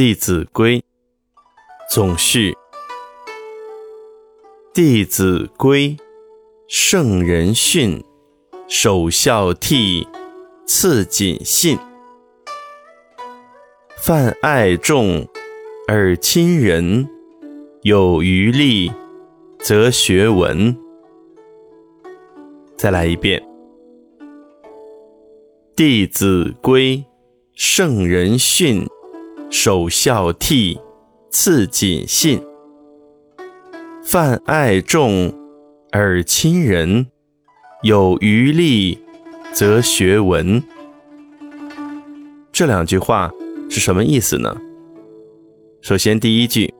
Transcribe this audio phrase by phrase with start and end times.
[0.00, 0.78] 弟子规》
[1.90, 2.52] 总序：
[4.72, 5.90] 《弟子规》，
[6.66, 8.02] 圣人训，
[8.66, 10.08] 首孝悌，
[10.66, 11.78] 次谨信。
[13.98, 15.28] 泛爱众，
[15.86, 17.06] 而亲仁，
[17.82, 18.90] 有余力，
[19.58, 20.74] 则学文。
[22.74, 23.38] 再来一遍，
[25.76, 26.96] 《弟子规》，
[27.52, 28.88] 圣人训。
[29.50, 30.80] 首孝悌，
[31.28, 32.40] 次谨信。
[34.04, 35.34] 泛爱众，
[35.90, 37.08] 而亲仁，
[37.82, 38.96] 有余力，
[39.52, 40.62] 则学文。
[42.52, 43.32] 这两句话
[43.68, 44.56] 是什么意思呢？
[45.82, 46.66] 首先，第一句，《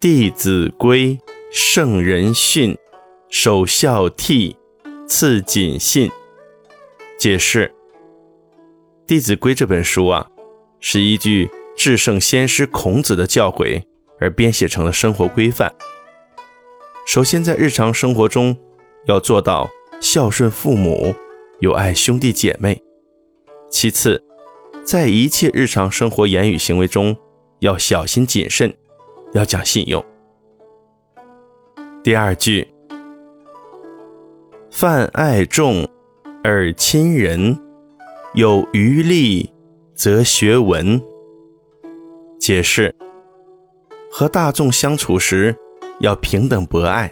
[0.00, 1.16] 弟子规》
[1.52, 2.74] 圣人训，
[3.28, 4.56] 首孝悌，
[5.06, 6.10] 次谨信。
[7.18, 7.68] 解释，
[9.06, 10.30] 《弟子规》这本书啊。
[10.86, 13.82] 是依据至圣先师孔子的教诲
[14.20, 15.74] 而编写成了生活规范。
[17.06, 18.54] 首先，在日常生活中
[19.06, 21.14] 要做到孝顺父母、
[21.60, 22.74] 友爱兄弟姐妹；
[23.70, 24.22] 其次，
[24.84, 27.16] 在一切日常生活言语行为中
[27.60, 28.76] 要小心谨慎，
[29.32, 30.04] 要讲信用。
[32.02, 32.68] 第二句，
[34.70, 35.88] 泛爱众
[36.42, 37.58] 而亲仁，
[38.34, 39.53] 有余力。
[39.94, 41.00] 则学文。
[42.38, 42.94] 解释：
[44.10, 45.56] 和大众相处时，
[46.00, 47.10] 要平等博爱，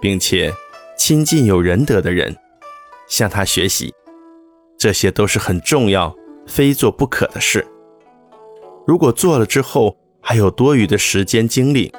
[0.00, 0.52] 并且
[0.96, 2.36] 亲近有仁德的人，
[3.08, 3.92] 向他学习，
[4.78, 6.14] 这些都是很重要、
[6.46, 7.66] 非做不可的事。
[8.86, 11.92] 如果做了之后还有多余的时间精力，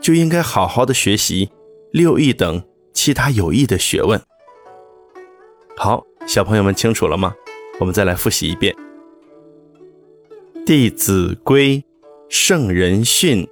[0.00, 1.50] 就应该好好的学习
[1.92, 4.20] 六艺等其他有益的学问。
[5.76, 7.32] 好，小朋友们清楚了吗？
[7.80, 8.74] 我们再来复习一遍。
[10.64, 11.82] 弟子规，
[12.28, 13.48] 圣人训，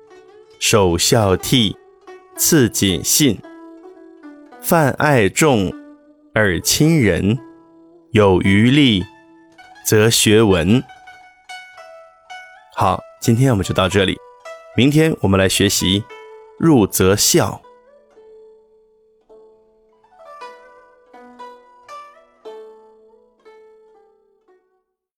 [0.60, 1.75] 首孝悌，
[2.37, 3.37] 次谨信。
[4.60, 5.72] 泛爱众，
[6.32, 7.37] 而亲仁，
[8.12, 9.04] 有余力，
[9.84, 10.81] 则学文。
[12.76, 14.16] 好，今天我们就到这里，
[14.76, 16.04] 明天我们来学习
[16.60, 17.60] 入则孝。